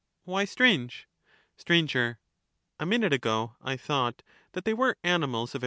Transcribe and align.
Why 0.23 0.45
strange? 0.45 1.07
Sophists 1.57 1.93
Sir. 1.93 2.17
A 2.79 2.87
minute 2.87 3.13
ago 3.13 3.55
I 3.61 3.77
thought 3.77 4.23
that 4.53 4.65
they 4.65 4.73
were 4.73 4.97
animals 5.03 5.53
of 5.53 5.59
^^f. 5.59 5.59